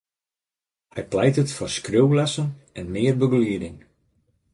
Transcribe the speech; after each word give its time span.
Hy 0.95 1.01
pleitet 1.11 1.53
foar 1.57 1.71
skriuwlessen 1.77 2.49
en 2.79 2.85
mear 2.93 3.15
begelieding. 3.21 3.77